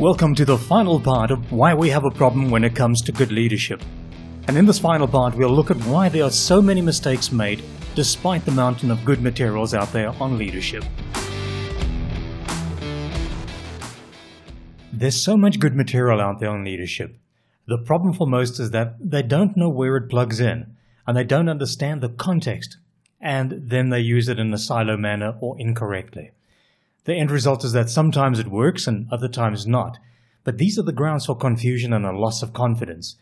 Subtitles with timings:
[0.00, 3.12] Welcome to the final part of why we have a problem when it comes to
[3.12, 3.82] good leadership.
[4.48, 7.62] And in this final part, we'll look at why there are so many mistakes made
[7.94, 10.84] despite the mountain of good materials out there on leadership.
[14.90, 17.18] There's so much good material out there on leadership.
[17.66, 21.24] The problem for most is that they don't know where it plugs in and they
[21.24, 22.78] don't understand the context
[23.20, 26.30] and then they use it in a silo manner or incorrectly.
[27.04, 29.98] The end result is that sometimes it works and other times not.
[30.44, 33.16] But these are the grounds for confusion and a loss of confidence.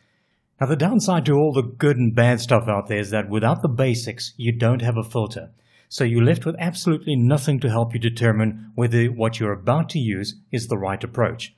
[0.61, 3.63] Now, the downside to all the good and bad stuff out there is that without
[3.63, 5.51] the basics, you don't have a filter.
[5.89, 9.99] So you're left with absolutely nothing to help you determine whether what you're about to
[9.99, 11.55] use is the right approach.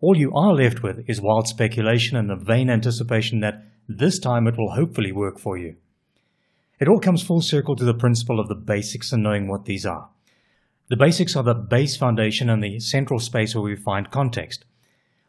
[0.00, 4.46] All you are left with is wild speculation and a vain anticipation that this time
[4.46, 5.76] it will hopefully work for you.
[6.80, 9.86] It all comes full circle to the principle of the basics and knowing what these
[9.86, 10.08] are.
[10.92, 14.66] The basics are the base foundation and the central space where we find context.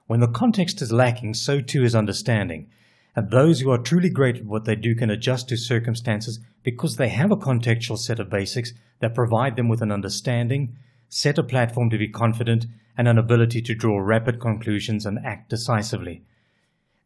[0.07, 2.67] When the context is lacking, so too is understanding.
[3.15, 6.97] And those who are truly great at what they do can adjust to circumstances because
[6.97, 10.75] they have a contextual set of basics that provide them with an understanding,
[11.07, 12.65] set a platform to be confident,
[12.97, 16.23] and an ability to draw rapid conclusions and act decisively.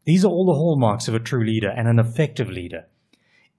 [0.04, 2.86] These are all the hallmarks of a true leader and an effective leader.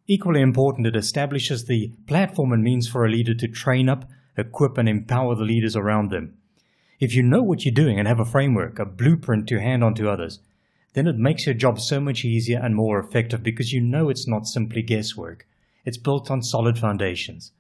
[0.08, 4.03] Equally important, it establishes the platform and means for a leader to train up
[4.40, 6.38] equip and empower the leaders around them.
[7.00, 9.94] If you know what you're doing and have a framework, a blueprint to hand on
[9.95, 10.40] to others,
[10.94, 14.28] then it makes your job so much easier and more effective because you know it's
[14.28, 15.48] not simply guesswork.
[15.86, 17.52] It's built on solid foundations.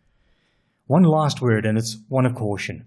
[0.87, 2.85] One last word, and it's one of caution.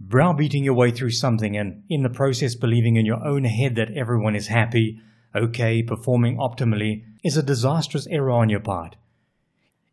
[0.00, 3.96] Browbeating your way through something and in the process believing in your own head that
[3.96, 5.00] everyone is happy,
[5.34, 8.96] okay, performing optimally is a disastrous error on your part.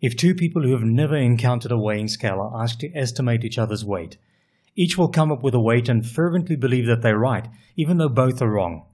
[0.05, 3.57] If two people who have never encountered a weighing scale are asked to estimate each
[3.57, 4.17] other's weight,
[4.75, 8.07] each will come up with a weight and fervently believe that they're right, even though
[8.07, 8.85] both are wrong.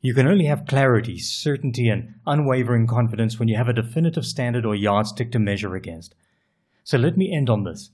[0.00, 4.66] You can only have clarity, certainty, and unwavering confidence when you have a definitive standard
[4.66, 6.16] or yardstick to measure against.
[6.82, 7.90] So let me end on this.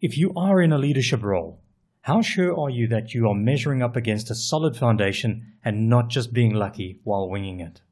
[0.00, 1.60] If you are in a leadership role,
[2.00, 6.08] how sure are you that you are measuring up against a solid foundation and not
[6.08, 7.82] just being lucky while winging it?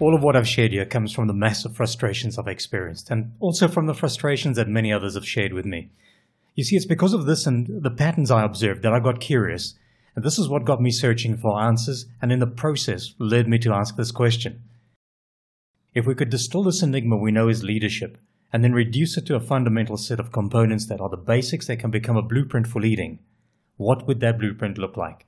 [0.00, 3.66] All of what I've shared here comes from the massive frustrations I've experienced, and also
[3.66, 5.90] from the frustrations that many others have shared with me.
[6.54, 9.74] You see, it's because of this and the patterns I observed that I got curious,
[10.14, 13.58] and this is what got me searching for answers, and in the process led me
[13.58, 14.62] to ask this question.
[15.94, 18.18] If we could distill this enigma we know is leadership,
[18.52, 21.80] and then reduce it to a fundamental set of components that are the basics that
[21.80, 23.18] can become a blueprint for leading,
[23.76, 25.27] what would that blueprint look like?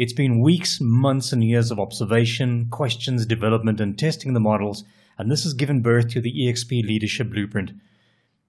[0.00, 4.82] It's been weeks, months, and years of observation, questions, development, and testing the models,
[5.18, 7.72] and this has given birth to the EXP Leadership Blueprint.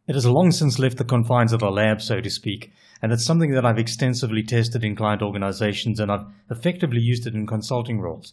[0.08, 3.26] It has long since left the confines of the lab, so to speak, and it's
[3.26, 8.00] something that I've extensively tested in client organizations and I've effectively used it in consulting
[8.00, 8.32] roles.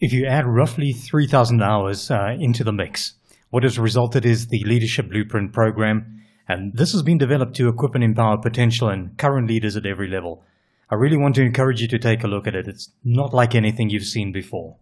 [0.00, 3.12] If you add roughly 3,000 hours uh, into the mix,
[3.50, 7.94] what has resulted is the Leadership Blueprint program, and this has been developed to equip
[7.94, 10.42] and empower potential and current leaders at every level.
[10.90, 12.68] I really want to encourage you to take a look at it.
[12.68, 14.76] It's not like anything you've seen before.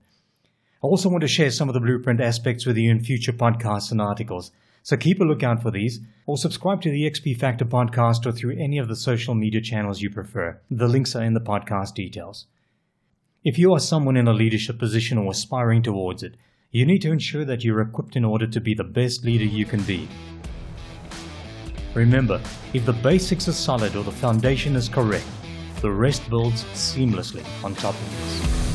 [0.83, 3.93] I also want to share some of the blueprint aspects with you in future podcasts
[3.93, 4.51] and articles.
[4.83, 8.57] So keep a lookout for these, or subscribe to the XP Factor podcast or through
[8.59, 10.59] any of the social media channels you prefer.
[10.71, 12.47] The links are in the podcast details.
[13.45, 16.37] If you are someone in a leadership position or aspiring towards it,
[16.71, 19.67] you need to ensure that you're equipped in order to be the best leader you
[19.67, 20.09] can be.
[21.95, 22.41] Remember,
[22.73, 25.27] if the basics are solid or the foundation is correct,
[25.81, 28.71] the rest builds seamlessly on top of this.